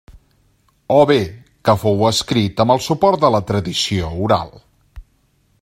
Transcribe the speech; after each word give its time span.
O 0.99 1.01
bé 1.11 1.17
que 1.69 1.75
fou 1.83 2.01
escrit 2.11 2.65
amb 2.65 2.75
el 2.77 2.83
suport 2.89 3.23
de 3.27 3.33
la 3.37 3.45
tradició 3.53 4.11
oral. 4.31 4.55